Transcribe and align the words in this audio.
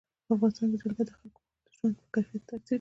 په 0.25 0.31
افغانستان 0.35 0.67
کې 0.71 0.77
جلګه 0.81 1.03
د 1.05 1.11
خلکو 1.17 1.41
د 1.65 1.67
ژوند 1.77 1.95
په 1.99 2.05
کیفیت 2.13 2.43
تاثیر 2.49 2.59
کوي. 2.63 2.69